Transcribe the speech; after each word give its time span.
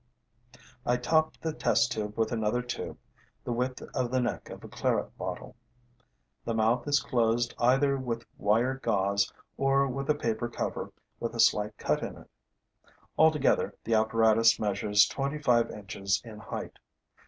I 0.83 0.97
top 0.97 1.37
the 1.37 1.53
test 1.53 1.91
tube 1.91 2.17
with 2.17 2.31
another 2.31 2.63
tube, 2.63 2.97
the 3.43 3.51
width 3.51 3.83
of 3.93 4.09
the 4.09 4.19
neck 4.19 4.49
of 4.49 4.63
a 4.63 4.67
claret 4.67 5.15
bottle. 5.15 5.55
The 6.43 6.55
mouth 6.55 6.87
is 6.87 6.99
closed 6.99 7.53
either 7.59 7.97
with 7.99 8.25
wire 8.39 8.73
gauze, 8.81 9.31
or 9.57 9.87
with 9.87 10.09
a 10.09 10.15
paper 10.15 10.49
cover 10.49 10.91
with 11.19 11.35
a 11.35 11.39
slight 11.39 11.77
cut 11.77 12.01
in 12.01 12.17
it. 12.17 12.31
Altogether, 13.15 13.75
the 13.83 13.93
apparatus 13.93 14.59
measures 14.59 15.07
twenty 15.07 15.37
five 15.39 15.69
inches 15.69 16.19
in 16.25 16.39
height. 16.39 16.79